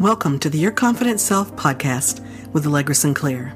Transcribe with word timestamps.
Welcome 0.00 0.40
to 0.40 0.50
the 0.50 0.58
Your 0.58 0.72
Confident 0.72 1.20
Self 1.20 1.54
podcast 1.54 2.20
with 2.52 2.66
Allegra 2.66 2.96
Sinclair. 2.96 3.54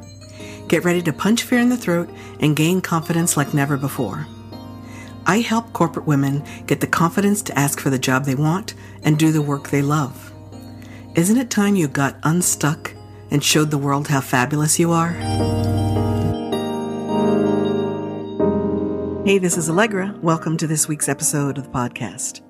Get 0.69 0.85
ready 0.85 1.03
to 1.03 1.13
punch 1.13 1.43
fear 1.43 1.59
in 1.59 1.69
the 1.69 1.77
throat 1.77 2.09
and 2.39 2.55
gain 2.55 2.81
confidence 2.81 3.37
like 3.37 3.53
never 3.53 3.77
before. 3.77 4.25
I 5.27 5.41
help 5.41 5.73
corporate 5.73 6.07
women 6.07 6.45
get 6.67 6.81
the 6.81 6.87
confidence 6.87 7.43
to 7.43 7.59
ask 7.59 7.81
for 7.81 7.91
the 7.91 7.99
job 7.99 8.25
they 8.25 8.37
want 8.37 8.75
and 9.03 9.19
do 9.19 9.33
the 9.33 9.43
work 9.43 9.71
they 9.71 9.83
love. 9.83 10.33
Isn't 11.17 11.39
it 11.39 11.51
time 11.51 11.75
you 11.75 11.89
got 11.89 12.17
unstuck 12.23 12.95
and 13.33 13.43
showed 13.43 13.73
the 13.73 13.77
world 13.77 14.07
how 14.07 14.21
fabulous 14.21 14.79
you 14.79 14.93
are? 14.93 15.15
Hey, 19.25 19.39
this 19.39 19.59
is 19.59 19.69
Allegra. 19.69 20.17
Welcome 20.23 20.57
to 20.59 20.69
this 20.69 20.87
week's 20.87 21.09
episode 21.09 21.59
of 21.59 21.65
the 21.65 21.71
podcast. 21.71 22.48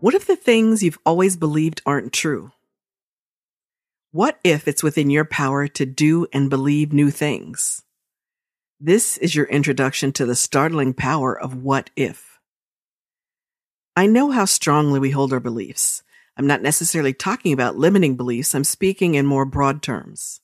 What 0.00 0.12
if 0.12 0.26
the 0.26 0.36
things 0.36 0.82
you've 0.82 0.98
always 1.06 1.38
believed 1.38 1.80
aren't 1.86 2.12
true? 2.12 2.52
What 4.12 4.38
if 4.44 4.68
it's 4.68 4.82
within 4.82 5.08
your 5.08 5.24
power 5.24 5.66
to 5.68 5.86
do 5.86 6.26
and 6.34 6.50
believe 6.50 6.92
new 6.92 7.10
things? 7.10 7.82
This 8.78 9.16
is 9.16 9.34
your 9.34 9.46
introduction 9.46 10.12
to 10.12 10.26
the 10.26 10.36
startling 10.36 10.92
power 10.92 11.38
of 11.38 11.56
what 11.56 11.88
if. 11.96 12.38
I 13.96 14.06
know 14.06 14.30
how 14.30 14.44
strongly 14.44 15.00
we 15.00 15.12
hold 15.12 15.32
our 15.32 15.40
beliefs. 15.40 16.02
I'm 16.36 16.46
not 16.46 16.60
necessarily 16.60 17.14
talking 17.14 17.54
about 17.54 17.78
limiting 17.78 18.16
beliefs. 18.16 18.54
I'm 18.54 18.64
speaking 18.64 19.14
in 19.14 19.24
more 19.24 19.46
broad 19.46 19.82
terms. 19.82 20.42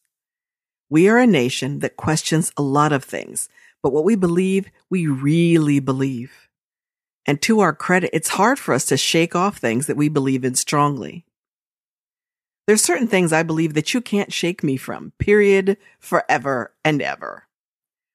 We 0.88 1.10
are 1.10 1.18
a 1.18 1.26
nation 1.26 1.80
that 1.80 1.98
questions 1.98 2.52
a 2.56 2.62
lot 2.62 2.92
of 2.92 3.04
things, 3.04 3.50
but 3.82 3.92
what 3.92 4.04
we 4.04 4.16
believe, 4.16 4.70
we 4.88 5.06
really 5.06 5.78
believe. 5.78 6.48
And 7.26 7.40
to 7.42 7.60
our 7.60 7.72
credit, 7.72 8.10
it's 8.12 8.30
hard 8.30 8.58
for 8.58 8.74
us 8.74 8.86
to 8.86 8.96
shake 8.96 9.36
off 9.36 9.58
things 9.58 9.86
that 9.86 9.96
we 9.96 10.08
believe 10.08 10.44
in 10.44 10.54
strongly. 10.54 11.24
There's 12.66 12.82
certain 12.82 13.08
things 13.08 13.32
I 13.32 13.42
believe 13.42 13.74
that 13.74 13.92
you 13.92 14.00
can't 14.00 14.32
shake 14.32 14.62
me 14.62 14.76
from, 14.76 15.12
period, 15.18 15.76
forever 15.98 16.72
and 16.84 17.02
ever. 17.02 17.48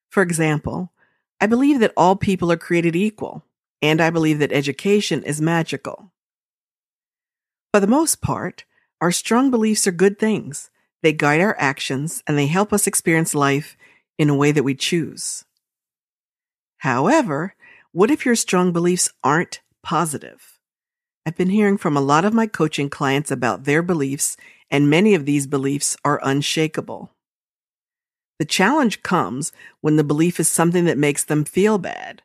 For 0.09 0.23
example, 0.23 0.91
I 1.39 1.47
believe 1.47 1.79
that 1.79 1.93
all 1.95 2.15
people 2.15 2.51
are 2.51 2.57
created 2.57 2.95
equal, 2.95 3.43
and 3.81 4.01
I 4.01 4.09
believe 4.09 4.39
that 4.39 4.51
education 4.51 5.23
is 5.23 5.41
magical. 5.41 6.11
For 7.73 7.79
the 7.79 7.87
most 7.87 8.21
part, 8.21 8.65
our 8.99 9.11
strong 9.11 9.51
beliefs 9.51 9.85
are 9.85 9.91
good 9.91 10.17
things. 10.17 10.69
They 11.03 11.13
guide 11.13 11.41
our 11.41 11.55
actions 11.59 12.23
and 12.25 12.37
they 12.37 12.47
help 12.47 12.73
us 12.73 12.87
experience 12.87 13.35
life 13.35 13.77
in 14.17 14.29
a 14.29 14.35
way 14.35 14.51
that 14.51 14.63
we 14.63 14.73
choose. 14.73 15.45
However, 16.79 17.53
what 17.91 18.11
if 18.11 18.25
your 18.25 18.35
strong 18.35 18.71
beliefs 18.71 19.09
aren't 19.23 19.61
positive? 19.83 20.59
I've 21.25 21.37
been 21.37 21.49
hearing 21.49 21.77
from 21.77 21.97
a 21.97 22.01
lot 22.01 22.25
of 22.25 22.33
my 22.33 22.47
coaching 22.47 22.89
clients 22.89 23.31
about 23.31 23.63
their 23.63 23.81
beliefs, 23.81 24.37
and 24.69 24.89
many 24.89 25.13
of 25.13 25.25
these 25.25 25.47
beliefs 25.47 25.97
are 26.05 26.19
unshakable. 26.23 27.11
The 28.39 28.45
challenge 28.45 29.01
comes 29.03 29.51
when 29.81 29.95
the 29.95 30.03
belief 30.03 30.39
is 30.39 30.47
something 30.47 30.85
that 30.85 30.97
makes 30.97 31.23
them 31.23 31.43
feel 31.43 31.77
bad 31.77 32.21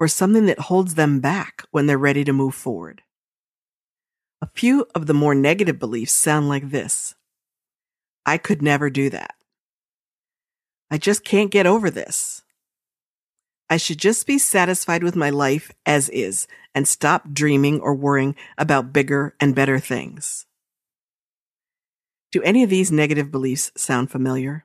or 0.00 0.08
something 0.08 0.46
that 0.46 0.58
holds 0.58 0.94
them 0.94 1.20
back 1.20 1.64
when 1.70 1.86
they're 1.86 1.98
ready 1.98 2.24
to 2.24 2.32
move 2.32 2.54
forward. 2.54 3.02
A 4.40 4.48
few 4.54 4.86
of 4.94 5.06
the 5.06 5.14
more 5.14 5.34
negative 5.34 5.78
beliefs 5.78 6.12
sound 6.12 6.48
like 6.48 6.70
this. 6.70 7.14
I 8.26 8.38
could 8.38 8.62
never 8.62 8.90
do 8.90 9.10
that. 9.10 9.34
I 10.90 10.98
just 10.98 11.24
can't 11.24 11.50
get 11.50 11.66
over 11.66 11.90
this. 11.90 12.43
I 13.74 13.76
should 13.76 13.98
just 13.98 14.24
be 14.24 14.38
satisfied 14.38 15.02
with 15.02 15.16
my 15.16 15.30
life 15.30 15.72
as 15.84 16.08
is 16.10 16.46
and 16.76 16.86
stop 16.86 17.32
dreaming 17.32 17.80
or 17.80 17.92
worrying 17.92 18.36
about 18.56 18.92
bigger 18.92 19.34
and 19.40 19.52
better 19.52 19.80
things. 19.80 20.46
Do 22.30 22.40
any 22.42 22.62
of 22.62 22.70
these 22.70 22.92
negative 22.92 23.32
beliefs 23.32 23.72
sound 23.76 24.12
familiar? 24.12 24.64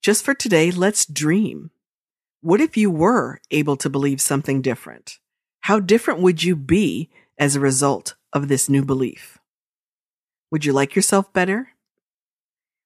Just 0.00 0.24
for 0.24 0.32
today, 0.32 0.70
let's 0.70 1.04
dream. 1.04 1.72
What 2.40 2.60
if 2.60 2.76
you 2.76 2.88
were 2.88 3.40
able 3.50 3.76
to 3.78 3.90
believe 3.90 4.20
something 4.20 4.62
different? 4.62 5.18
How 5.62 5.80
different 5.80 6.20
would 6.20 6.44
you 6.44 6.54
be 6.54 7.10
as 7.36 7.56
a 7.56 7.60
result 7.60 8.14
of 8.32 8.46
this 8.46 8.68
new 8.68 8.84
belief? 8.84 9.38
Would 10.52 10.64
you 10.64 10.72
like 10.72 10.94
yourself 10.94 11.32
better? 11.32 11.70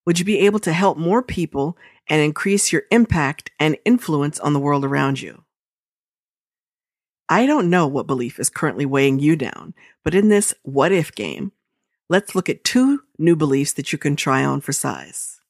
Would 0.06 0.18
you 0.18 0.24
be 0.24 0.40
able 0.40 0.58
to 0.60 0.72
help 0.72 0.98
more 0.98 1.22
people 1.22 1.78
and 2.08 2.20
increase 2.20 2.72
your 2.72 2.82
impact 2.90 3.50
and 3.58 3.78
influence 3.84 4.38
on 4.38 4.52
the 4.52 4.60
world 4.60 4.84
around 4.84 5.20
you? 5.20 5.44
I 7.28 7.46
don't 7.46 7.70
know 7.70 7.86
what 7.86 8.06
belief 8.06 8.38
is 8.38 8.50
currently 8.50 8.84
weighing 8.84 9.18
you 9.18 9.34
down, 9.34 9.72
but 10.02 10.14
in 10.14 10.28
this 10.28 10.52
what 10.62 10.92
if 10.92 11.14
game, 11.14 11.52
let's 12.10 12.34
look 12.34 12.50
at 12.50 12.64
two 12.64 13.00
new 13.18 13.34
beliefs 13.34 13.72
that 13.72 13.92
you 13.92 13.98
can 13.98 14.14
try 14.14 14.44
on 14.44 14.60
for 14.60 14.72
size. 14.72 15.40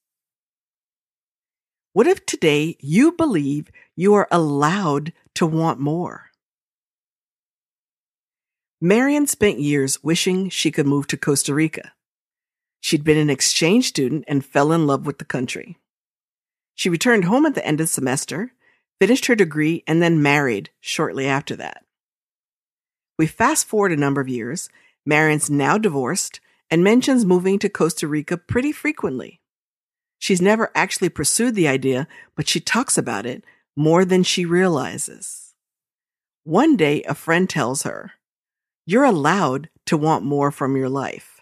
What 1.92 2.06
if 2.06 2.24
today 2.26 2.76
you 2.80 3.12
believe 3.12 3.70
you 3.96 4.14
are 4.14 4.28
allowed 4.30 5.12
to 5.34 5.46
want 5.46 5.80
more? 5.80 6.30
Marion 8.80 9.26
spent 9.26 9.58
years 9.58 10.04
wishing 10.04 10.48
she 10.50 10.70
could 10.70 10.86
move 10.86 11.06
to 11.08 11.16
Costa 11.16 11.54
Rica. 11.54 11.93
She'd 12.84 13.02
been 13.02 13.16
an 13.16 13.30
exchange 13.30 13.86
student 13.86 14.26
and 14.28 14.44
fell 14.44 14.70
in 14.70 14.86
love 14.86 15.06
with 15.06 15.16
the 15.16 15.24
country. 15.24 15.78
She 16.74 16.90
returned 16.90 17.24
home 17.24 17.46
at 17.46 17.54
the 17.54 17.66
end 17.66 17.80
of 17.80 17.84
the 17.84 17.90
semester, 17.90 18.52
finished 19.00 19.24
her 19.24 19.34
degree, 19.34 19.82
and 19.86 20.02
then 20.02 20.22
married 20.22 20.68
shortly 20.82 21.26
after 21.26 21.56
that. 21.56 21.82
We 23.18 23.26
fast 23.26 23.66
forward 23.66 23.92
a 23.92 23.96
number 23.96 24.20
of 24.20 24.28
years. 24.28 24.68
Marion's 25.06 25.48
now 25.48 25.78
divorced 25.78 26.40
and 26.70 26.84
mentions 26.84 27.24
moving 27.24 27.58
to 27.60 27.70
Costa 27.70 28.06
Rica 28.06 28.36
pretty 28.36 28.70
frequently. 28.70 29.40
She's 30.18 30.42
never 30.42 30.70
actually 30.74 31.08
pursued 31.08 31.54
the 31.54 31.68
idea, 31.68 32.06
but 32.36 32.50
she 32.50 32.60
talks 32.60 32.98
about 32.98 33.24
it 33.24 33.44
more 33.74 34.04
than 34.04 34.22
she 34.22 34.44
realizes. 34.44 35.54
One 36.42 36.76
day, 36.76 37.02
a 37.04 37.14
friend 37.14 37.48
tells 37.48 37.84
her, 37.84 38.12
You're 38.84 39.04
allowed 39.04 39.70
to 39.86 39.96
want 39.96 40.22
more 40.22 40.50
from 40.50 40.76
your 40.76 40.90
life. 40.90 41.33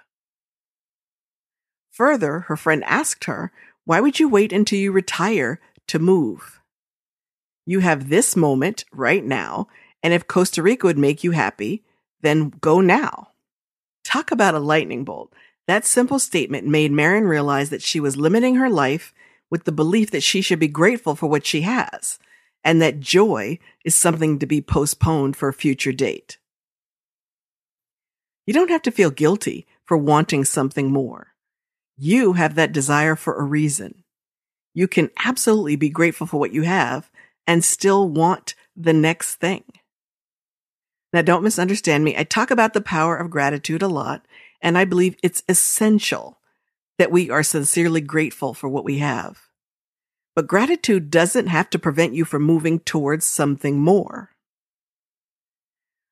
Further, 1.92 2.40
her 2.40 2.56
friend 2.56 2.82
asked 2.84 3.24
her, 3.24 3.52
Why 3.84 4.00
would 4.00 4.18
you 4.18 4.28
wait 4.28 4.52
until 4.52 4.78
you 4.78 4.92
retire 4.92 5.60
to 5.88 5.98
move? 5.98 6.60
You 7.66 7.80
have 7.80 8.08
this 8.08 8.34
moment 8.34 8.84
right 8.92 9.24
now, 9.24 9.68
and 10.02 10.12
if 10.12 10.26
Costa 10.26 10.62
Rica 10.62 10.86
would 10.86 10.98
make 10.98 11.22
you 11.22 11.32
happy, 11.32 11.84
then 12.22 12.48
go 12.60 12.80
now. 12.80 13.28
Talk 14.04 14.30
about 14.30 14.54
a 14.54 14.58
lightning 14.58 15.04
bolt. 15.04 15.32
That 15.68 15.84
simple 15.84 16.18
statement 16.18 16.66
made 16.66 16.90
Marion 16.90 17.24
realize 17.24 17.70
that 17.70 17.82
she 17.82 18.00
was 18.00 18.16
limiting 18.16 18.56
her 18.56 18.70
life 18.70 19.14
with 19.50 19.64
the 19.64 19.72
belief 19.72 20.10
that 20.10 20.22
she 20.22 20.40
should 20.40 20.58
be 20.58 20.68
grateful 20.68 21.14
for 21.14 21.28
what 21.28 21.46
she 21.46 21.60
has, 21.60 22.18
and 22.64 22.80
that 22.80 23.00
joy 23.00 23.58
is 23.84 23.94
something 23.94 24.38
to 24.38 24.46
be 24.46 24.62
postponed 24.62 25.36
for 25.36 25.48
a 25.48 25.52
future 25.52 25.92
date. 25.92 26.38
You 28.46 28.54
don't 28.54 28.70
have 28.70 28.82
to 28.82 28.90
feel 28.90 29.10
guilty 29.10 29.66
for 29.84 29.96
wanting 29.96 30.44
something 30.44 30.90
more. 30.90 31.31
You 32.04 32.32
have 32.32 32.56
that 32.56 32.72
desire 32.72 33.14
for 33.14 33.38
a 33.38 33.44
reason. 33.44 34.02
You 34.74 34.88
can 34.88 35.10
absolutely 35.24 35.76
be 35.76 35.88
grateful 35.88 36.26
for 36.26 36.36
what 36.36 36.52
you 36.52 36.62
have 36.62 37.08
and 37.46 37.62
still 37.62 38.08
want 38.08 38.56
the 38.74 38.92
next 38.92 39.36
thing. 39.36 39.62
Now, 41.12 41.22
don't 41.22 41.44
misunderstand 41.44 42.02
me. 42.02 42.16
I 42.18 42.24
talk 42.24 42.50
about 42.50 42.74
the 42.74 42.80
power 42.80 43.16
of 43.16 43.30
gratitude 43.30 43.82
a 43.82 43.86
lot, 43.86 44.26
and 44.60 44.76
I 44.76 44.84
believe 44.84 45.14
it's 45.22 45.44
essential 45.48 46.40
that 46.98 47.12
we 47.12 47.30
are 47.30 47.44
sincerely 47.44 48.00
grateful 48.00 48.52
for 48.52 48.68
what 48.68 48.84
we 48.84 48.98
have. 48.98 49.42
But 50.34 50.48
gratitude 50.48 51.08
doesn't 51.08 51.46
have 51.46 51.70
to 51.70 51.78
prevent 51.78 52.14
you 52.14 52.24
from 52.24 52.42
moving 52.42 52.80
towards 52.80 53.26
something 53.26 53.78
more. 53.78 54.30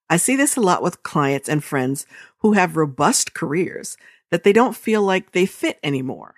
I 0.09 0.15
see 0.15 0.37
this 0.37 0.55
a 0.55 0.61
lot 0.61 0.83
with 0.83 1.03
clients 1.03 1.49
and 1.49 1.61
friends 1.61 2.05
who 2.37 2.53
have 2.53 2.77
robust 2.77 3.33
careers 3.33 3.97
that 4.31 4.43
they 4.43 4.53
don't 4.53 4.75
feel 4.75 5.01
like 5.01 5.31
they 5.31 5.45
fit 5.45 5.79
anymore. 5.83 6.33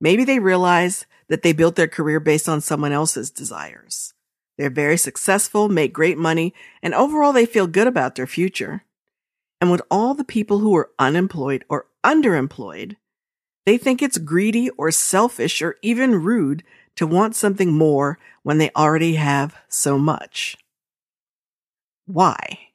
Maybe 0.00 0.24
they 0.24 0.38
realize 0.38 1.06
that 1.28 1.42
they 1.42 1.52
built 1.52 1.76
their 1.76 1.88
career 1.88 2.20
based 2.20 2.48
on 2.48 2.60
someone 2.60 2.92
else's 2.92 3.30
desires. 3.30 4.14
They're 4.58 4.70
very 4.70 4.96
successful, 4.98 5.68
make 5.68 5.92
great 5.92 6.18
money, 6.18 6.54
and 6.82 6.94
overall 6.94 7.32
they 7.32 7.46
feel 7.46 7.66
good 7.66 7.86
about 7.86 8.14
their 8.14 8.26
future. 8.26 8.84
And 9.60 9.70
with 9.70 9.82
all 9.90 10.14
the 10.14 10.24
people 10.24 10.58
who 10.58 10.76
are 10.76 10.90
unemployed 10.98 11.64
or 11.68 11.86
underemployed, 12.04 12.96
they 13.64 13.78
think 13.78 14.02
it's 14.02 14.18
greedy 14.18 14.70
or 14.70 14.90
selfish 14.90 15.62
or 15.62 15.76
even 15.82 16.22
rude 16.22 16.64
to 16.96 17.06
want 17.06 17.36
something 17.36 17.72
more 17.72 18.18
when 18.42 18.58
they 18.58 18.70
already 18.76 19.14
have 19.14 19.56
so 19.68 19.98
much. 19.98 20.56
Why? 22.06 22.71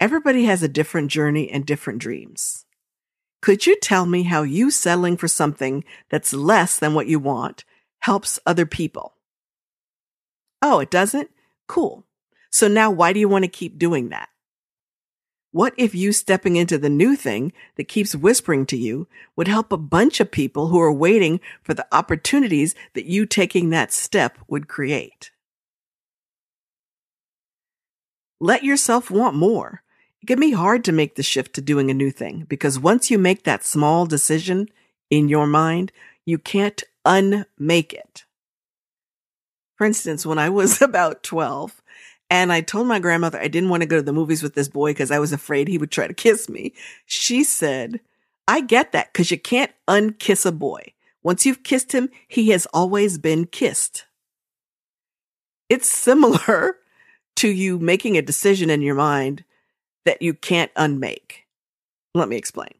Everybody 0.00 0.44
has 0.44 0.62
a 0.62 0.68
different 0.68 1.10
journey 1.10 1.50
and 1.50 1.66
different 1.66 1.98
dreams. 1.98 2.64
Could 3.42 3.66
you 3.66 3.76
tell 3.80 4.06
me 4.06 4.22
how 4.22 4.42
you 4.42 4.70
settling 4.70 5.16
for 5.16 5.26
something 5.26 5.82
that's 6.08 6.32
less 6.32 6.78
than 6.78 6.94
what 6.94 7.08
you 7.08 7.18
want 7.18 7.64
helps 8.00 8.38
other 8.46 8.64
people? 8.64 9.14
Oh, 10.62 10.78
it 10.78 10.90
doesn't? 10.90 11.30
Cool. 11.66 12.04
So 12.50 12.68
now 12.68 12.90
why 12.90 13.12
do 13.12 13.18
you 13.18 13.28
want 13.28 13.44
to 13.44 13.50
keep 13.50 13.76
doing 13.76 14.10
that? 14.10 14.28
What 15.50 15.74
if 15.76 15.94
you 15.94 16.12
stepping 16.12 16.54
into 16.54 16.78
the 16.78 16.90
new 16.90 17.16
thing 17.16 17.52
that 17.76 17.88
keeps 17.88 18.14
whispering 18.14 18.66
to 18.66 18.76
you 18.76 19.08
would 19.34 19.48
help 19.48 19.72
a 19.72 19.76
bunch 19.76 20.20
of 20.20 20.30
people 20.30 20.68
who 20.68 20.80
are 20.80 20.92
waiting 20.92 21.40
for 21.62 21.74
the 21.74 21.86
opportunities 21.90 22.74
that 22.94 23.06
you 23.06 23.26
taking 23.26 23.70
that 23.70 23.92
step 23.92 24.38
would 24.46 24.68
create? 24.68 25.32
Let 28.40 28.62
yourself 28.62 29.10
want 29.10 29.34
more. 29.34 29.82
It 30.22 30.26
can 30.26 30.40
be 30.40 30.52
hard 30.52 30.84
to 30.84 30.92
make 30.92 31.14
the 31.14 31.22
shift 31.22 31.54
to 31.54 31.60
doing 31.60 31.90
a 31.90 31.94
new 31.94 32.10
thing 32.10 32.44
because 32.48 32.78
once 32.78 33.10
you 33.10 33.18
make 33.18 33.44
that 33.44 33.64
small 33.64 34.06
decision 34.06 34.68
in 35.10 35.28
your 35.28 35.46
mind, 35.46 35.92
you 36.24 36.38
can't 36.38 36.82
unmake 37.04 37.92
it. 37.92 38.24
For 39.76 39.86
instance, 39.86 40.26
when 40.26 40.38
I 40.38 40.48
was 40.48 40.82
about 40.82 41.22
12 41.22 41.80
and 42.30 42.52
I 42.52 42.60
told 42.60 42.86
my 42.86 42.98
grandmother 42.98 43.38
I 43.40 43.48
didn't 43.48 43.70
want 43.70 43.82
to 43.82 43.88
go 43.88 43.96
to 43.96 44.02
the 44.02 44.12
movies 44.12 44.42
with 44.42 44.54
this 44.54 44.68
boy 44.68 44.90
because 44.90 45.10
I 45.10 45.18
was 45.18 45.32
afraid 45.32 45.68
he 45.68 45.78
would 45.78 45.90
try 45.90 46.06
to 46.06 46.14
kiss 46.14 46.48
me, 46.48 46.74
she 47.06 47.44
said, 47.44 48.00
I 48.46 48.60
get 48.60 48.92
that 48.92 49.12
because 49.12 49.30
you 49.30 49.38
can't 49.38 49.72
unkiss 49.86 50.44
a 50.44 50.52
boy. 50.52 50.92
Once 51.22 51.46
you've 51.46 51.62
kissed 51.62 51.92
him, 51.92 52.08
he 52.26 52.50
has 52.50 52.66
always 52.72 53.18
been 53.18 53.46
kissed. 53.46 54.06
It's 55.68 55.88
similar 55.88 56.78
to 57.36 57.48
you 57.48 57.78
making 57.78 58.16
a 58.16 58.22
decision 58.22 58.68
in 58.68 58.82
your 58.82 58.94
mind 58.94 59.44
that 60.04 60.22
you 60.22 60.34
can't 60.34 60.70
unmake. 60.76 61.46
Let 62.14 62.28
me 62.28 62.36
explain. 62.36 62.72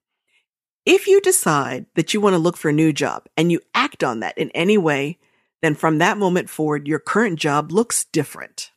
If 0.87 1.07
you 1.07 1.21
decide 1.21 1.87
that 1.97 2.15
you 2.15 2.21
want 2.21 2.35
to 2.35 2.39
look 2.39 2.57
for 2.57 2.71
a 2.71 2.73
new 2.73 2.93
job 2.93 3.27
and 3.37 3.53
you 3.53 3.61
act 3.75 4.03
on 4.03 4.21
that 4.21 4.39
in 4.39 4.51
any 4.53 4.79
way, 4.79 5.19
then 5.61 5.75
from 5.75 5.99
that 5.99 6.17
moment 6.17 6.49
forward, 6.49 6.89
your 6.89 6.99
current 6.99 7.39
job 7.39 7.71
looks 7.71 8.05
different. 8.07 8.71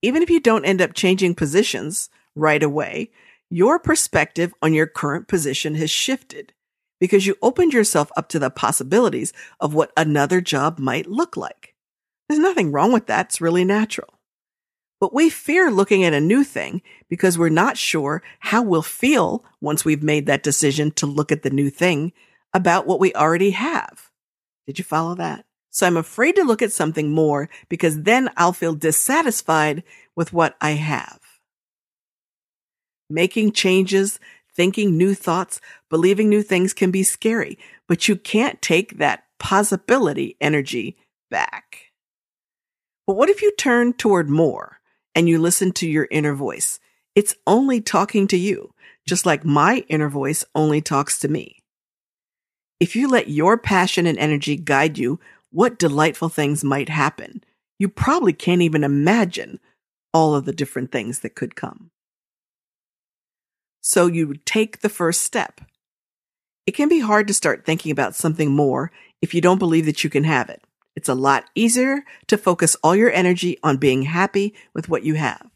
Even 0.00 0.22
if 0.22 0.30
you 0.30 0.40
don't 0.40 0.64
end 0.64 0.80
up 0.80 0.94
changing 0.94 1.34
positions 1.34 2.08
right 2.34 2.62
away, 2.62 3.10
your 3.50 3.78
perspective 3.78 4.54
on 4.62 4.72
your 4.72 4.86
current 4.86 5.28
position 5.28 5.74
has 5.74 5.90
shifted 5.90 6.54
because 6.98 7.26
you 7.26 7.36
opened 7.42 7.74
yourself 7.74 8.10
up 8.16 8.28
to 8.28 8.38
the 8.38 8.48
possibilities 8.48 9.32
of 9.60 9.74
what 9.74 9.92
another 9.96 10.40
job 10.40 10.78
might 10.78 11.06
look 11.06 11.36
like. 11.36 11.74
There's 12.28 12.40
nothing 12.40 12.72
wrong 12.72 12.92
with 12.92 13.06
that. 13.08 13.26
It's 13.26 13.40
really 13.40 13.64
natural. 13.64 14.14
But 15.02 15.12
we 15.12 15.30
fear 15.30 15.68
looking 15.68 16.04
at 16.04 16.14
a 16.14 16.20
new 16.20 16.44
thing 16.44 16.80
because 17.08 17.36
we're 17.36 17.48
not 17.48 17.76
sure 17.76 18.22
how 18.38 18.62
we'll 18.62 18.82
feel 18.82 19.44
once 19.60 19.84
we've 19.84 20.00
made 20.00 20.26
that 20.26 20.44
decision 20.44 20.92
to 20.92 21.06
look 21.06 21.32
at 21.32 21.42
the 21.42 21.50
new 21.50 21.70
thing 21.70 22.12
about 22.54 22.86
what 22.86 23.00
we 23.00 23.12
already 23.12 23.50
have. 23.50 24.10
Did 24.64 24.78
you 24.78 24.84
follow 24.84 25.16
that? 25.16 25.44
So 25.70 25.88
I'm 25.88 25.96
afraid 25.96 26.36
to 26.36 26.44
look 26.44 26.62
at 26.62 26.70
something 26.70 27.10
more 27.10 27.50
because 27.68 28.02
then 28.02 28.30
I'll 28.36 28.52
feel 28.52 28.76
dissatisfied 28.76 29.82
with 30.14 30.32
what 30.32 30.54
I 30.60 30.74
have. 30.74 31.18
Making 33.10 33.50
changes, 33.50 34.20
thinking 34.54 34.96
new 34.96 35.14
thoughts, 35.14 35.60
believing 35.90 36.28
new 36.28 36.44
things 36.44 36.72
can 36.72 36.92
be 36.92 37.02
scary, 37.02 37.58
but 37.88 38.06
you 38.06 38.14
can't 38.14 38.62
take 38.62 38.98
that 38.98 39.24
possibility 39.40 40.36
energy 40.40 40.96
back. 41.28 41.90
But 43.04 43.16
what 43.16 43.30
if 43.30 43.42
you 43.42 43.50
turn 43.58 43.94
toward 43.94 44.30
more? 44.30 44.78
And 45.14 45.28
you 45.28 45.38
listen 45.38 45.72
to 45.72 45.88
your 45.88 46.08
inner 46.10 46.34
voice. 46.34 46.80
It's 47.14 47.34
only 47.46 47.80
talking 47.80 48.26
to 48.28 48.36
you, 48.36 48.74
just 49.06 49.26
like 49.26 49.44
my 49.44 49.84
inner 49.88 50.08
voice 50.08 50.44
only 50.54 50.80
talks 50.80 51.18
to 51.20 51.28
me. 51.28 51.62
If 52.80 52.96
you 52.96 53.08
let 53.08 53.28
your 53.28 53.58
passion 53.58 54.06
and 54.06 54.18
energy 54.18 54.56
guide 54.56 54.98
you, 54.98 55.20
what 55.50 55.78
delightful 55.78 56.28
things 56.28 56.64
might 56.64 56.88
happen. 56.88 57.44
You 57.78 57.88
probably 57.88 58.32
can't 58.32 58.62
even 58.62 58.84
imagine 58.84 59.60
all 60.14 60.34
of 60.34 60.44
the 60.46 60.52
different 60.52 60.90
things 60.90 61.20
that 61.20 61.34
could 61.34 61.54
come. 61.54 61.90
So 63.80 64.06
you 64.06 64.34
take 64.44 64.80
the 64.80 64.88
first 64.88 65.22
step. 65.22 65.60
It 66.66 66.72
can 66.72 66.88
be 66.88 67.00
hard 67.00 67.26
to 67.28 67.34
start 67.34 67.64
thinking 67.64 67.90
about 67.90 68.14
something 68.14 68.50
more 68.50 68.92
if 69.20 69.34
you 69.34 69.40
don't 69.40 69.58
believe 69.58 69.86
that 69.86 70.04
you 70.04 70.10
can 70.10 70.24
have 70.24 70.48
it. 70.48 70.62
It's 70.94 71.08
a 71.08 71.14
lot 71.14 71.44
easier 71.54 72.04
to 72.26 72.36
focus 72.36 72.76
all 72.82 72.94
your 72.94 73.10
energy 73.10 73.58
on 73.62 73.76
being 73.78 74.02
happy 74.02 74.54
with 74.74 74.88
what 74.88 75.04
you 75.04 75.14
have. 75.14 75.50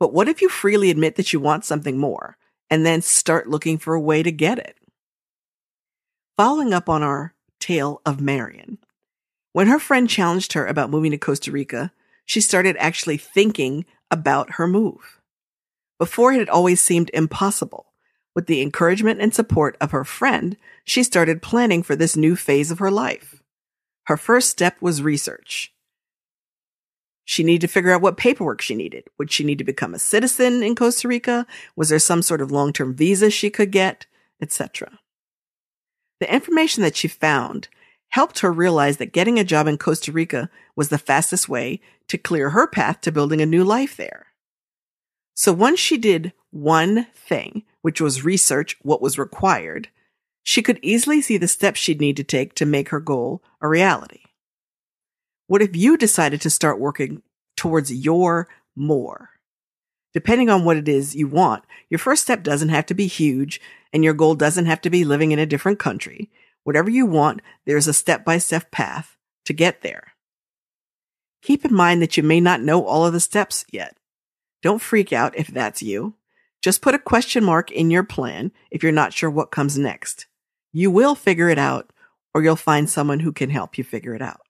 But 0.00 0.12
what 0.12 0.28
if 0.28 0.42
you 0.42 0.48
freely 0.48 0.90
admit 0.90 1.16
that 1.16 1.32
you 1.32 1.40
want 1.40 1.64
something 1.64 1.98
more 1.98 2.36
and 2.70 2.84
then 2.84 3.02
start 3.02 3.48
looking 3.48 3.78
for 3.78 3.94
a 3.94 4.00
way 4.00 4.22
to 4.22 4.32
get 4.32 4.58
it? 4.58 4.76
Following 6.36 6.72
up 6.72 6.88
on 6.88 7.02
our 7.02 7.34
tale 7.60 8.00
of 8.04 8.20
Marion, 8.20 8.78
when 9.52 9.68
her 9.68 9.78
friend 9.78 10.10
challenged 10.10 10.54
her 10.54 10.66
about 10.66 10.90
moving 10.90 11.12
to 11.12 11.18
Costa 11.18 11.52
Rica, 11.52 11.92
she 12.24 12.40
started 12.40 12.76
actually 12.78 13.16
thinking 13.16 13.84
about 14.10 14.54
her 14.54 14.66
move. 14.66 15.20
Before 15.98 16.32
it 16.32 16.38
had 16.38 16.48
always 16.48 16.80
seemed 16.80 17.10
impossible. 17.14 17.86
With 18.34 18.46
the 18.46 18.62
encouragement 18.62 19.20
and 19.20 19.32
support 19.32 19.76
of 19.80 19.92
her 19.92 20.04
friend, 20.04 20.56
she 20.84 21.04
started 21.04 21.40
planning 21.40 21.84
for 21.84 21.94
this 21.94 22.16
new 22.16 22.34
phase 22.34 22.72
of 22.72 22.80
her 22.80 22.90
life. 22.90 23.43
Her 24.04 24.16
first 24.16 24.50
step 24.50 24.76
was 24.80 25.02
research. 25.02 25.72
She 27.24 27.42
needed 27.42 27.62
to 27.62 27.72
figure 27.72 27.90
out 27.90 28.02
what 28.02 28.18
paperwork 28.18 28.60
she 28.60 28.74
needed. 28.74 29.04
Would 29.18 29.32
she 29.32 29.44
need 29.44 29.58
to 29.58 29.64
become 29.64 29.94
a 29.94 29.98
citizen 29.98 30.62
in 30.62 30.74
Costa 30.74 31.08
Rica? 31.08 31.46
Was 31.74 31.88
there 31.88 31.98
some 31.98 32.20
sort 32.20 32.42
of 32.42 32.52
long-term 32.52 32.94
visa 32.94 33.30
she 33.30 33.48
could 33.48 33.70
get, 33.70 34.06
etc. 34.42 34.98
The 36.20 36.32
information 36.32 36.82
that 36.82 36.96
she 36.96 37.08
found 37.08 37.68
helped 38.10 38.40
her 38.40 38.52
realize 38.52 38.98
that 38.98 39.12
getting 39.12 39.38
a 39.38 39.44
job 39.44 39.66
in 39.66 39.78
Costa 39.78 40.12
Rica 40.12 40.50
was 40.76 40.88
the 40.90 40.98
fastest 40.98 41.48
way 41.48 41.80
to 42.08 42.18
clear 42.18 42.50
her 42.50 42.66
path 42.66 43.00
to 43.00 43.12
building 43.12 43.40
a 43.40 43.46
new 43.46 43.64
life 43.64 43.96
there. 43.96 44.26
So 45.34 45.52
once 45.52 45.80
she 45.80 45.96
did 45.96 46.32
one 46.50 47.06
thing, 47.14 47.64
which 47.82 48.00
was 48.00 48.24
research 48.24 48.76
what 48.82 49.02
was 49.02 49.18
required, 49.18 49.88
she 50.44 50.62
could 50.62 50.78
easily 50.82 51.20
see 51.20 51.38
the 51.38 51.48
steps 51.48 51.80
she'd 51.80 52.00
need 52.00 52.16
to 52.18 52.22
take 52.22 52.54
to 52.54 52.66
make 52.66 52.90
her 52.90 53.00
goal 53.00 53.42
a 53.60 53.66
reality. 53.66 54.20
What 55.46 55.62
if 55.62 55.74
you 55.74 55.96
decided 55.96 56.40
to 56.42 56.50
start 56.50 56.78
working 56.78 57.22
towards 57.56 57.92
your 57.92 58.46
more? 58.76 59.30
Depending 60.12 60.48
on 60.48 60.64
what 60.64 60.76
it 60.76 60.88
is 60.88 61.16
you 61.16 61.26
want, 61.26 61.64
your 61.88 61.98
first 61.98 62.22
step 62.22 62.42
doesn't 62.42 62.68
have 62.68 62.86
to 62.86 62.94
be 62.94 63.06
huge 63.06 63.60
and 63.92 64.04
your 64.04 64.14
goal 64.14 64.34
doesn't 64.34 64.66
have 64.66 64.80
to 64.82 64.90
be 64.90 65.04
living 65.04 65.32
in 65.32 65.38
a 65.38 65.46
different 65.46 65.78
country. 65.78 66.30
Whatever 66.62 66.90
you 66.90 67.06
want, 67.06 67.40
there's 67.64 67.88
a 67.88 67.94
step 67.94 68.24
by 68.24 68.38
step 68.38 68.70
path 68.70 69.16
to 69.46 69.52
get 69.52 69.82
there. 69.82 70.12
Keep 71.42 71.64
in 71.64 71.74
mind 71.74 72.00
that 72.00 72.16
you 72.16 72.22
may 72.22 72.40
not 72.40 72.62
know 72.62 72.84
all 72.84 73.04
of 73.04 73.12
the 73.12 73.20
steps 73.20 73.64
yet. 73.70 73.96
Don't 74.62 74.80
freak 74.80 75.12
out 75.12 75.36
if 75.36 75.48
that's 75.48 75.82
you. 75.82 76.14
Just 76.62 76.80
put 76.80 76.94
a 76.94 76.98
question 76.98 77.44
mark 77.44 77.70
in 77.70 77.90
your 77.90 78.04
plan 78.04 78.52
if 78.70 78.82
you're 78.82 78.92
not 78.92 79.12
sure 79.12 79.30
what 79.30 79.50
comes 79.50 79.78
next. 79.78 80.26
You 80.76 80.90
will 80.90 81.14
figure 81.14 81.48
it 81.48 81.58
out 81.58 81.92
or 82.34 82.42
you'll 82.42 82.56
find 82.56 82.90
someone 82.90 83.20
who 83.20 83.32
can 83.32 83.48
help 83.48 83.78
you 83.78 83.84
figure 83.84 84.12
it 84.12 84.20
out. 84.20 84.40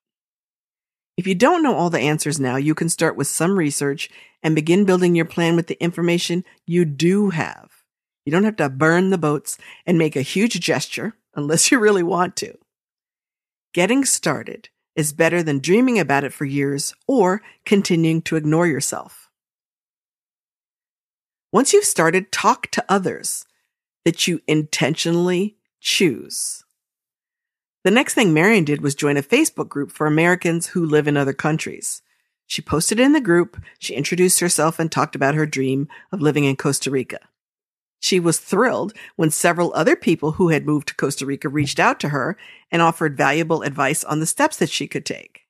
If 1.19 1.27
you 1.27 1.35
don't 1.35 1.63
know 1.63 1.77
all 1.77 1.91
the 1.91 2.01
answers 2.01 2.41
now, 2.41 2.57
you 2.57 2.75
can 2.75 2.89
start 2.89 3.15
with 3.15 3.27
some 3.27 3.59
research 3.59 4.09
and 4.43 4.55
begin 4.55 4.87
building 4.87 5.15
your 5.15 5.27
plan 5.27 5.55
with 5.55 5.67
the 5.67 5.81
information 5.83 6.43
you 6.67 6.87
do 6.87 7.29
have. 7.29 7.71
You 8.25 8.33
don't 8.33 8.45
have 8.45 8.57
to 8.57 8.71
burn 8.71 9.11
the 9.11 9.19
boats 9.19 9.59
and 9.85 9.99
make 9.99 10.17
a 10.17 10.23
huge 10.23 10.59
gesture 10.61 11.15
unless 11.35 11.71
you 11.71 11.79
really 11.79 12.03
want 12.03 12.37
to. 12.37 12.57
Getting 13.75 14.07
started 14.07 14.71
is 14.97 15.13
better 15.13 15.43
than 15.43 15.59
dreaming 15.59 15.99
about 15.99 16.25
it 16.25 16.33
for 16.33 16.47
years 16.47 16.95
or 17.07 17.43
continuing 17.67 18.23
to 18.23 18.37
ignore 18.37 18.67
yourself. 18.67 19.29
Once 21.53 21.75
you've 21.75 21.85
started, 21.85 22.33
talk 22.33 22.69
to 22.71 22.85
others 22.89 23.45
that 24.07 24.27
you 24.27 24.41
intentionally 24.49 25.57
choose. 25.85 26.65
The 27.85 27.91
next 27.91 28.15
thing 28.15 28.33
Marion 28.33 28.65
did 28.65 28.81
was 28.81 28.95
join 28.95 29.19
a 29.19 29.23
Facebook 29.23 29.69
group 29.69 29.93
for 29.93 30.07
Americans 30.07 30.69
who 30.69 30.85
live 30.85 31.07
in 31.07 31.19
other 31.19 31.35
countries. 31.35 32.01
She 32.47 32.63
posted 32.63 32.99
in 32.99 33.13
the 33.13 33.21
group, 33.21 33.63
she 33.79 33.95
introduced 33.95 34.41
herself 34.41 34.79
and 34.79 34.91
talked 34.91 35.15
about 35.15 35.35
her 35.35 35.45
dream 35.45 35.89
of 36.11 36.23
living 36.23 36.45
in 36.45 36.57
Costa 36.57 36.91
Rica. 36.91 37.21
She 38.01 38.19
was 38.19 38.41
thrilled 38.41 38.95
when 39.17 39.31
several 39.31 39.73
other 39.75 39.95
people 39.95 40.33
who 40.33 40.49
had 40.49 40.67
moved 40.67 40.89
to 40.89 40.95
Costa 40.95 41.27
Rica 41.27 41.51
reached 41.51 41.79
out 41.79 42.01
to 42.01 42.09
her 42.09 42.39
and 42.71 42.81
offered 42.81 43.17
valuable 43.17 43.63
advice 43.63 44.03
on 44.05 44.21
the 44.21 44.27
steps 44.27 44.57
that 44.57 44.71
she 44.71 44.89
could 44.89 45.05
take. 45.05 45.43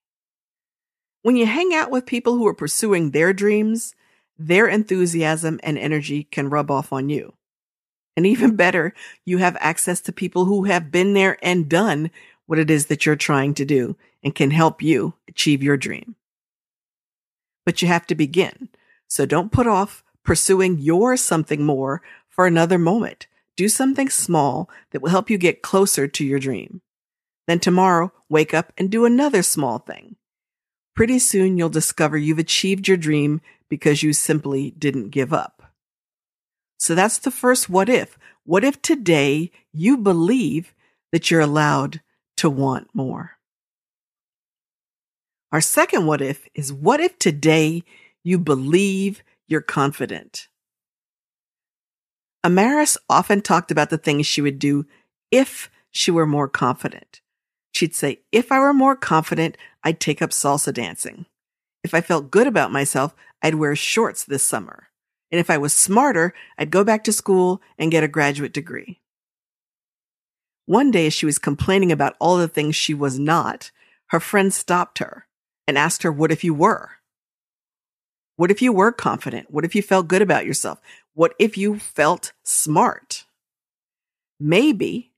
When 1.23 1.37
you 1.37 1.47
hang 1.47 1.73
out 1.73 1.93
with 1.93 2.07
people 2.07 2.37
who 2.37 2.47
are 2.49 2.55
pursuing 2.55 3.11
their 3.13 3.33
dreams, 3.33 3.95
their 4.37 4.67
enthusiasm 4.67 5.61
and 5.63 5.79
energy 5.79 6.25
can 6.25 6.51
rub 6.51 6.73
off 6.73 6.93
on 6.93 7.09
you. 7.09 7.35
And 8.17 8.27
even 8.27 8.57
better, 8.57 8.95
you 9.25 9.39
have 9.39 9.57
access 9.61 10.01
to 10.03 10.13
people 10.13 10.45
who 10.45 10.65
have 10.65 10.91
been 10.91 11.15
there 11.15 11.39
and 11.43 11.69
done 11.69 12.11
what 12.47 12.59
it 12.59 12.71
is 12.71 12.87
that 12.87 13.05
you're 13.05 13.17
trying 13.17 13.55
to 13.55 13.65
do 13.65 13.97
and 14.23 14.35
can 14.35 14.51
help 14.51 14.83
you 14.83 15.15
achieve 15.29 15.63
your 15.63 15.77
dream. 15.77 16.15
But 17.67 17.83
you 17.83 17.89
have 17.89 18.07
to 18.09 18.15
begin. 18.15 18.69
So 19.09 19.27
don't 19.27 19.53
put 19.53 19.67
off 19.67 20.05
pursuing 20.25 20.79
your 20.79 21.17
something 21.17 21.63
more 21.65 22.03
for 22.29 22.47
another 22.47 22.79
moment. 22.79 23.27
Do 23.57 23.69
something 23.69 24.09
small 24.09 24.69
that 24.91 25.01
will 25.01 25.11
help 25.11 25.31
you 25.31 25.39
get 25.39 25.63
closer 25.63 26.09
to 26.09 26.25
your 26.25 26.39
dream. 26.39 26.81
Then 27.47 27.61
tomorrow, 27.61 28.13
wake 28.29 28.55
up 28.55 28.73
and 28.77 28.91
do 28.91 29.05
another 29.05 29.43
small 29.43 29.79
thing. 29.79 30.17
Pretty 30.97 31.19
soon 31.19 31.59
you'll 31.59 31.69
discover 31.69 32.17
you've 32.17 32.39
achieved 32.39 32.89
your 32.89 32.97
dream 32.97 33.41
because 33.69 34.03
you 34.03 34.13
simply 34.13 34.71
didn't 34.73 35.11
give 35.11 35.33
up. 35.33 35.54
So 36.85 36.95
that's 36.95 37.17
the 37.17 37.31
first 37.31 37.71
what 37.71 37.89
if. 37.89 38.19
What 38.45 38.63
if 38.63 38.83
today 38.83 39.51
you 39.73 39.97
believe 39.97 40.75
that 41.13 41.31
you're 41.31 41.41
allowed 41.41 42.03
to 42.37 42.51
want 42.51 42.89
more? 42.93 43.39
Our 45.51 45.63
second 45.63 46.05
what 46.05 46.21
if 46.21 46.47
is 46.55 46.75
what 46.75 47.01
if 47.01 47.19
today 47.19 47.85
you 48.23 48.39
believe 48.39 49.23
you're 49.49 49.63
confident? 49.63 50.49
Amaris 52.45 52.99
often 53.09 53.41
talked 53.41 53.71
about 53.71 53.89
the 53.89 53.97
things 53.97 54.27
she 54.27 54.43
would 54.43 54.59
do 54.59 54.85
if 55.31 55.71
she 55.91 56.11
were 56.11 56.27
more 56.27 56.49
confident. 56.49 57.23
She'd 57.73 57.95
say, 57.95 58.21
if 58.31 58.53
I 58.53 58.59
were 58.59 58.75
more 58.75 58.95
confident, 58.95 59.57
I'd 59.83 60.01
take 60.01 60.21
up 60.21 60.33
salsa 60.33 60.75
dancing. 60.75 61.25
If 61.83 61.95
I 61.95 62.03
felt 62.03 62.31
good 62.31 62.47
about 62.47 62.73
myself, 62.73 63.15
I'd 63.41 63.55
wear 63.55 63.75
shorts 63.75 64.23
this 64.23 64.43
summer. 64.43 64.89
And 65.31 65.41
if 65.41 65.51
I 65.51 65.59
was 65.59 65.73
smarter, 65.73 66.35
I'd 66.59 66.71
go 66.71 66.85
back 66.85 67.05
to 67.05 67.13
school 67.13 67.61
and 67.79 67.91
get 67.91 68.05
a 68.05 68.09
graduate 68.09 68.53
degree. 68.53 69.01
One 70.67 70.91
day, 70.91 71.07
as 71.07 71.13
she 71.13 71.27
was 71.27 71.39
complaining 71.39 71.93
about 71.93 72.17
all 72.19 72.37
the 72.37 72.49
things 72.49 72.77
she 72.77 72.95
was 72.95 73.19
not, 73.19 73.71
her 74.09 74.21
friend 74.21 74.53
stopped 74.53 74.99
her 74.99 75.27
and 75.67 75.77
asked 75.77 76.03
her, 76.03 76.13
What 76.13 76.33
if 76.33 76.45
you 76.45 76.55
were? 76.55 76.93
What 78.37 78.51
if 78.51 78.63
you 78.63 78.73
were 78.73 78.93
confident? 78.93 79.51
What 79.51 79.65
if 79.65 79.75
you 79.75 79.83
felt 79.83 80.09
good 80.09 80.23
about 80.23 80.47
yourself? 80.47 80.81
What 81.13 81.35
if 81.39 81.57
you 81.57 81.79
felt 81.79 82.33
smart? 82.43 83.25
Maybe 84.41 85.13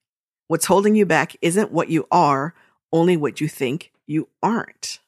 what's 0.48 0.66
holding 0.66 0.94
you 0.94 1.06
back 1.06 1.36
isn't 1.40 1.72
what 1.72 1.88
you 1.88 2.06
are, 2.10 2.54
only 2.92 3.16
what 3.16 3.40
you 3.40 3.48
think 3.48 3.92
you 4.06 4.28
aren't. 4.42 4.98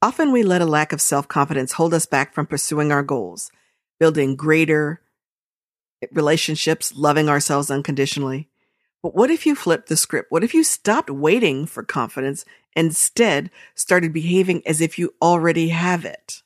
Often 0.00 0.30
we 0.30 0.44
let 0.44 0.62
a 0.62 0.66
lack 0.66 0.92
of 0.92 1.00
self 1.00 1.26
confidence 1.26 1.72
hold 1.72 1.92
us 1.92 2.06
back 2.06 2.32
from 2.32 2.46
pursuing 2.46 2.92
our 2.92 3.02
goals, 3.02 3.50
building 3.98 4.36
greater 4.36 5.00
relationships, 6.12 6.94
loving 6.94 7.28
ourselves 7.28 7.70
unconditionally. 7.70 8.48
But 9.02 9.14
what 9.14 9.30
if 9.30 9.46
you 9.46 9.54
flipped 9.54 9.88
the 9.88 9.96
script? 9.96 10.30
What 10.30 10.44
if 10.44 10.54
you 10.54 10.64
stopped 10.64 11.10
waiting 11.10 11.66
for 11.66 11.82
confidence, 11.82 12.44
instead 12.74 13.50
started 13.74 14.12
behaving 14.12 14.66
as 14.66 14.80
if 14.80 14.98
you 14.98 15.14
already 15.22 15.68
have 15.68 16.04
it? 16.04 16.42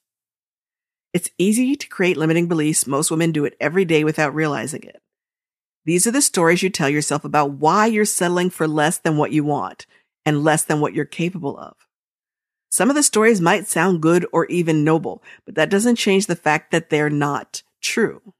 It's 1.12 1.30
easy 1.38 1.76
to 1.76 1.88
create 1.88 2.16
limiting 2.16 2.48
beliefs. 2.48 2.86
Most 2.86 3.10
women 3.10 3.32
do 3.32 3.44
it 3.44 3.56
every 3.60 3.84
day 3.84 4.04
without 4.04 4.34
realizing 4.34 4.82
it. 4.82 5.02
These 5.84 6.06
are 6.06 6.12
the 6.12 6.22
stories 6.22 6.62
you 6.62 6.70
tell 6.70 6.88
yourself 6.88 7.24
about 7.24 7.52
why 7.52 7.86
you're 7.86 8.04
settling 8.04 8.50
for 8.50 8.68
less 8.68 8.98
than 8.98 9.16
what 9.16 9.32
you 9.32 9.44
want 9.44 9.86
and 10.24 10.44
less 10.44 10.64
than 10.64 10.80
what 10.80 10.94
you're 10.94 11.04
capable 11.04 11.58
of. 11.58 11.74
Some 12.72 12.88
of 12.88 12.96
the 12.96 13.02
stories 13.02 13.38
might 13.38 13.68
sound 13.68 14.00
good 14.00 14.26
or 14.32 14.46
even 14.46 14.82
noble, 14.82 15.22
but 15.44 15.56
that 15.56 15.68
doesn't 15.68 15.96
change 15.96 16.24
the 16.24 16.34
fact 16.34 16.70
that 16.70 16.88
they're 16.88 17.10
not 17.10 17.62
true. 17.82 18.32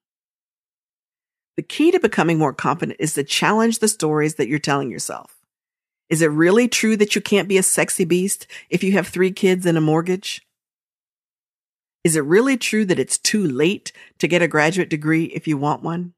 The 1.59 1.63
key 1.63 1.91
to 1.91 2.01
becoming 2.01 2.39
more 2.39 2.55
confident 2.55 2.97
is 2.99 3.13
to 3.13 3.25
challenge 3.25 3.81
the 3.81 3.89
stories 3.89 4.37
that 4.37 4.49
you're 4.49 4.59
telling 4.59 4.91
yourself. 4.91 5.37
Is 6.09 6.23
it 6.23 6.29
really 6.29 6.67
true 6.67 6.97
that 6.97 7.15
you 7.15 7.21
can't 7.21 7.47
be 7.47 7.59
a 7.59 7.63
sexy 7.63 8.07
beast 8.07 8.47
if 8.71 8.83
you 8.83 8.93
have 8.93 9.07
three 9.07 9.33
kids 9.33 9.67
and 9.67 9.77
a 9.77 9.83
mortgage? 9.83 10.41
Is 12.03 12.17
it 12.17 12.25
really 12.25 12.57
true 12.57 12.87
that 12.87 12.99
it's 12.99 13.19
too 13.19 13.47
late 13.47 13.93
to 14.19 14.27
get 14.27 14.41
a 14.41 14.49
graduate 14.49 14.89
degree 14.89 15.25
if 15.25 15.47
you 15.47 15.59
want 15.59 15.83
one? 15.83 16.15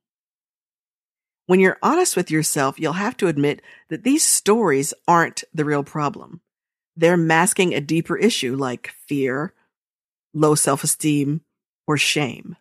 When 1.46 1.58
you're 1.58 1.78
honest 1.82 2.14
with 2.14 2.30
yourself, 2.30 2.78
you'll 2.78 2.92
have 2.92 3.16
to 3.16 3.26
admit 3.26 3.60
that 3.88 4.04
these 4.04 4.22
stories 4.22 4.94
aren't 5.08 5.42
the 5.52 5.64
real 5.64 5.82
problem. 5.82 6.42
They're 6.96 7.16
masking 7.16 7.74
a 7.74 7.80
deeper 7.80 8.16
issue 8.16 8.56
like 8.56 8.92
fear, 9.06 9.52
low 10.32 10.54
self-esteem, 10.54 11.40
or 11.86 11.96
shame. 11.96 12.56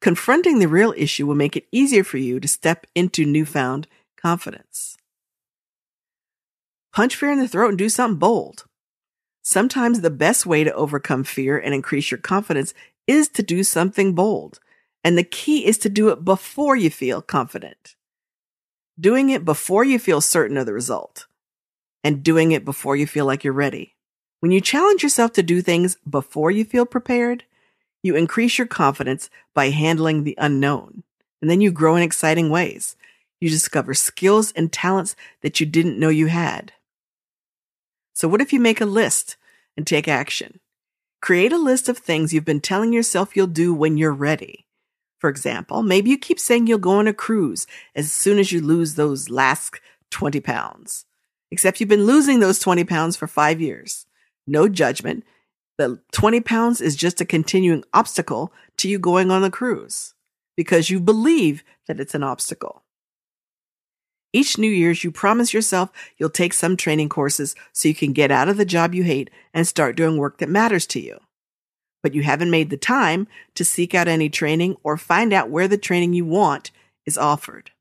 Confronting 0.00 0.58
the 0.58 0.68
real 0.68 0.94
issue 0.96 1.26
will 1.26 1.34
make 1.34 1.56
it 1.56 1.68
easier 1.70 2.04
for 2.04 2.18
you 2.18 2.40
to 2.40 2.48
step 2.48 2.86
into 2.94 3.24
newfound 3.24 3.86
confidence. 4.16 4.96
Punch 6.92 7.16
fear 7.16 7.30
in 7.30 7.38
the 7.38 7.48
throat 7.48 7.70
and 7.70 7.78
do 7.78 7.88
something 7.88 8.18
bold. 8.18 8.64
Sometimes 9.42 10.00
the 10.00 10.10
best 10.10 10.46
way 10.46 10.62
to 10.62 10.74
overcome 10.74 11.24
fear 11.24 11.58
and 11.58 11.74
increase 11.74 12.10
your 12.10 12.18
confidence 12.18 12.74
is 13.06 13.28
to 13.30 13.42
do 13.42 13.64
something 13.64 14.14
bold. 14.14 14.60
And 15.02 15.18
the 15.18 15.24
key 15.24 15.66
is 15.66 15.78
to 15.78 15.88
do 15.88 16.10
it 16.10 16.24
before 16.24 16.76
you 16.76 16.90
feel 16.90 17.22
confident. 17.22 17.96
Doing 19.00 19.30
it 19.30 19.44
before 19.44 19.84
you 19.84 19.98
feel 19.98 20.20
certain 20.20 20.56
of 20.56 20.66
the 20.66 20.72
result. 20.72 21.26
And 22.04 22.22
doing 22.22 22.52
it 22.52 22.64
before 22.64 22.96
you 22.96 23.06
feel 23.06 23.26
like 23.26 23.44
you're 23.44 23.52
ready. 23.52 23.94
When 24.40 24.50
you 24.50 24.60
challenge 24.60 25.02
yourself 25.02 25.32
to 25.34 25.42
do 25.42 25.62
things 25.62 25.96
before 26.08 26.50
you 26.50 26.64
feel 26.64 26.84
prepared, 26.84 27.44
you 28.02 28.16
increase 28.16 28.58
your 28.58 28.66
confidence 28.66 29.30
by 29.54 29.70
handling 29.70 30.24
the 30.24 30.34
unknown. 30.38 31.04
And 31.40 31.50
then 31.50 31.60
you 31.60 31.70
grow 31.70 31.94
in 31.94 32.02
exciting 32.02 32.50
ways. 32.50 32.96
You 33.40 33.48
discover 33.48 33.94
skills 33.94 34.52
and 34.52 34.72
talents 34.72 35.14
that 35.42 35.60
you 35.60 35.66
didn't 35.66 35.98
know 35.98 36.08
you 36.08 36.26
had. 36.26 36.72
So 38.14 38.28
what 38.28 38.40
if 38.40 38.52
you 38.52 38.60
make 38.60 38.80
a 38.80 38.86
list 38.86 39.36
and 39.76 39.86
take 39.86 40.08
action? 40.08 40.60
Create 41.20 41.52
a 41.52 41.58
list 41.58 41.88
of 41.88 41.98
things 41.98 42.32
you've 42.32 42.44
been 42.44 42.60
telling 42.60 42.92
yourself 42.92 43.36
you'll 43.36 43.46
do 43.46 43.72
when 43.72 43.96
you're 43.96 44.12
ready. 44.12 44.66
For 45.18 45.30
example, 45.30 45.84
maybe 45.84 46.10
you 46.10 46.18
keep 46.18 46.40
saying 46.40 46.66
you'll 46.66 46.78
go 46.78 46.98
on 46.98 47.06
a 47.06 47.14
cruise 47.14 47.66
as 47.94 48.12
soon 48.12 48.40
as 48.40 48.50
you 48.50 48.60
lose 48.60 48.96
those 48.96 49.30
last 49.30 49.80
20 50.10 50.40
pounds. 50.40 51.06
Except 51.52 51.78
you've 51.78 51.88
been 51.90 52.06
losing 52.06 52.40
those 52.40 52.58
20 52.58 52.82
pounds 52.84 53.14
for 53.14 53.26
five 53.26 53.60
years. 53.60 54.06
No 54.46 54.70
judgment. 54.70 55.22
The 55.76 56.00
20 56.12 56.40
pounds 56.40 56.80
is 56.80 56.96
just 56.96 57.20
a 57.20 57.26
continuing 57.26 57.84
obstacle 57.92 58.54
to 58.78 58.88
you 58.88 58.98
going 58.98 59.30
on 59.30 59.42
the 59.42 59.50
cruise 59.50 60.14
because 60.56 60.88
you 60.88 60.98
believe 60.98 61.62
that 61.86 62.00
it's 62.00 62.14
an 62.14 62.22
obstacle. 62.22 62.84
Each 64.32 64.56
New 64.56 64.70
Year's, 64.70 65.04
you 65.04 65.12
promise 65.12 65.52
yourself 65.52 65.90
you'll 66.16 66.30
take 66.30 66.54
some 66.54 66.74
training 66.74 67.10
courses 67.10 67.54
so 67.70 67.86
you 67.86 67.94
can 67.94 68.14
get 68.14 68.30
out 68.30 68.48
of 68.48 68.56
the 68.56 68.64
job 68.64 68.94
you 68.94 69.02
hate 69.02 69.28
and 69.52 69.66
start 69.66 69.94
doing 69.94 70.16
work 70.16 70.38
that 70.38 70.48
matters 70.48 70.86
to 70.86 71.00
you. 71.00 71.18
But 72.02 72.14
you 72.14 72.22
haven't 72.22 72.50
made 72.50 72.70
the 72.70 72.78
time 72.78 73.28
to 73.56 73.64
seek 73.64 73.94
out 73.94 74.08
any 74.08 74.30
training 74.30 74.76
or 74.82 74.96
find 74.96 75.34
out 75.34 75.50
where 75.50 75.68
the 75.68 75.76
training 75.76 76.14
you 76.14 76.24
want 76.24 76.70
is 77.04 77.18
offered. 77.18 77.72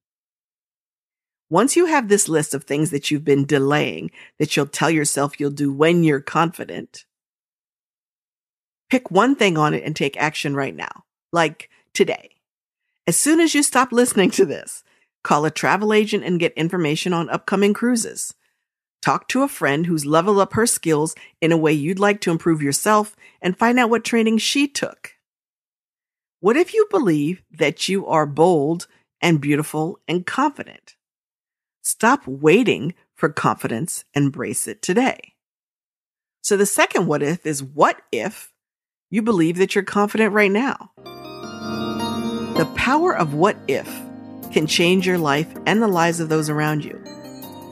Once 1.51 1.75
you 1.75 1.86
have 1.86 2.08
this 2.08 2.27
list 2.27 2.55
of 2.55 2.63
things 2.63 2.89
that 2.89 3.12
you've 3.12 3.24
been 3.24 3.46
delaying 3.46 4.10
that 4.39 4.58
you'll 4.58 4.65
tell 4.65 4.89
yourself 4.89 5.39
you'll 5.39 5.51
do 5.51 5.72
when 5.72 6.03
you're 6.03 6.20
confident, 6.20 7.05
pick 8.89 9.12
one 9.12 9.36
thing 9.36 9.55
on 9.55 9.75
it 9.75 9.84
and 9.84 9.96
take 9.96 10.17
action 10.17 10.55
right 10.55 10.75
now, 10.75 11.03
like 11.31 11.70
today. 11.93 12.31
As 13.05 13.15
soon 13.15 13.39
as 13.39 13.53
you 13.53 13.62
stop 13.62 13.91
listening 13.91 14.31
to 14.31 14.46
this, 14.46 14.84
Call 15.24 15.46
a 15.46 15.51
travel 15.51 15.93
agent 15.93 16.24
and 16.24 16.39
get 16.39 16.53
information 16.53 17.13
on 17.13 17.29
upcoming 17.29 17.74
cruises. 17.74 18.34
Talk 19.01 19.27
to 19.29 19.43
a 19.43 19.48
friend 19.48 19.86
who's 19.86 20.05
leveled 20.05 20.39
up 20.39 20.53
her 20.53 20.65
skills 20.65 21.15
in 21.39 21.51
a 21.51 21.58
way 21.58 21.74
you'd 21.74 22.00
like 22.00 22.22
to 22.22 22.31
improve 22.31 22.62
yourself 22.62 23.15
and 23.41 23.58
find 23.58 23.79
out 23.79 23.89
what 23.89 24.03
training 24.03 24.38
she 24.39 24.67
took. 24.67 25.13
What 26.39 26.58
if 26.58 26.74
you 26.74 26.88
believe 26.89 27.43
that 27.51 27.88
you 27.88 28.08
are 28.08 28.25
bold 28.25 28.88
and 29.22 29.41
beautiful 29.41 30.00
and 30.08 30.25
confident? 30.25 30.96
Stop 31.81 32.27
waiting 32.27 32.93
for 33.15 33.29
confidence, 33.29 34.05
embrace 34.13 34.67
it 34.67 34.81
today. 34.81 35.33
So 36.43 36.55
the 36.55 36.65
second 36.65 37.07
what 37.07 37.23
if 37.23 37.45
is 37.45 37.63
what 37.63 38.01
if 38.11 38.51
you 39.09 39.21
believe 39.21 39.57
that 39.57 39.73
you're 39.73 39.83
confident 39.83 40.33
right 40.33 40.51
now? 40.51 40.91
The 42.57 42.71
power 42.75 43.15
of 43.15 43.33
what 43.33 43.57
if 43.67 43.88
can 44.51 44.67
change 44.67 45.07
your 45.07 45.17
life 45.17 45.47
and 45.65 45.81
the 45.81 45.88
lives 45.88 46.19
of 46.19 46.29
those 46.29 46.50
around 46.50 46.85
you. 46.85 47.01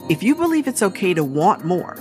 If 0.08 0.22
you 0.24 0.34
believe 0.34 0.66
it's 0.66 0.82
okay 0.82 1.14
to 1.14 1.22
want 1.22 1.64
more 1.64 1.94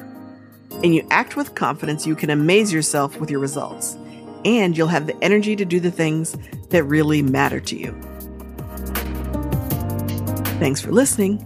and 0.83 0.95
you 0.95 1.05
act 1.11 1.35
with 1.35 1.53
confidence, 1.53 2.07
you 2.07 2.15
can 2.15 2.31
amaze 2.31 2.73
yourself 2.73 3.19
with 3.19 3.29
your 3.29 3.39
results 3.39 3.95
and 4.45 4.75
you'll 4.75 4.87
have 4.87 5.05
the 5.05 5.23
energy 5.23 5.55
to 5.55 5.65
do 5.65 5.79
the 5.79 5.91
things 5.91 6.35
that 6.69 6.83
really 6.85 7.21
matter 7.21 7.59
to 7.59 7.77
you. 7.77 7.91
Thanks 10.59 10.81
for 10.81 10.91
listening. 10.91 11.45